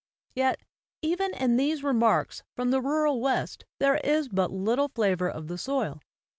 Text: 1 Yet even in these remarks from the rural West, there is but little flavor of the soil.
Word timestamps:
1 0.29 0.31
Yet 0.37 0.59
even 1.03 1.35
in 1.35 1.57
these 1.57 1.83
remarks 1.83 2.41
from 2.55 2.71
the 2.71 2.81
rural 2.81 3.21
West, 3.21 3.65
there 3.77 3.97
is 3.97 4.29
but 4.29 4.49
little 4.51 4.87
flavor 4.87 5.29
of 5.29 5.47
the 5.47 5.59
soil. 5.59 6.01